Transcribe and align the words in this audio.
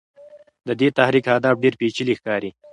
د 0.67 0.69
دې 0.79 0.87
تحریک 0.97 1.25
اهداف 1.33 1.55
ډېر 1.63 1.73
پېچلي 1.79 2.13
ښکاري. 2.19 2.51